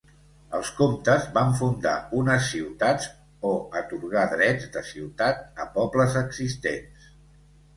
[0.59, 1.91] Els comtes van fundar
[2.21, 3.07] unes ciutats
[3.51, 3.51] o
[3.83, 7.15] atorgar drets de ciutat a pobles existents.